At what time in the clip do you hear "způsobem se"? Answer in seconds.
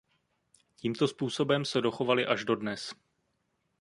1.07-1.81